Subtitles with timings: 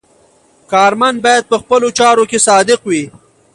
[0.71, 3.03] کارمند باید په خپلو چارو کې صادق وي.